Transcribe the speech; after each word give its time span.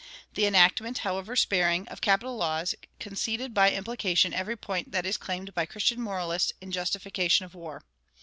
The 0.33 0.47
enactment, 0.47 0.97
however 1.05 1.35
sparing, 1.35 1.87
of 1.89 2.01
capital 2.01 2.35
laws 2.35 2.73
conceded 2.99 3.53
by 3.53 3.69
implication 3.69 4.33
every 4.33 4.57
point 4.57 4.91
that 4.93 5.05
is 5.05 5.15
claimed 5.15 5.53
by 5.53 5.67
Christian 5.67 6.01
moralists 6.01 6.53
in 6.59 6.71
justification 6.71 7.45
of 7.45 7.53
war. 7.53 7.83